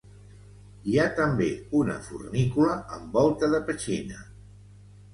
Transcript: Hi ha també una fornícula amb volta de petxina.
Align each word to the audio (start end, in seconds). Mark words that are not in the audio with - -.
Hi 0.91 0.97
ha 1.01 1.05
també 1.19 1.51
una 1.81 1.99
fornícula 2.09 2.75
amb 2.99 3.21
volta 3.23 3.55
de 3.55 3.65
petxina. 3.71 4.29